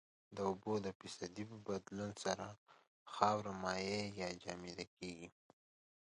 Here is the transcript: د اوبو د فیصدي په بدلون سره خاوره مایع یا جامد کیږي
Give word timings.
د 0.35 0.37
اوبو 0.49 0.73
د 0.85 0.87
فیصدي 0.99 1.43
په 1.51 1.57
بدلون 1.67 2.11
سره 2.23 2.45
خاوره 3.13 3.53
مایع 3.63 4.03
یا 4.21 4.29
جامد 4.43 4.79
کیږي 4.97 5.29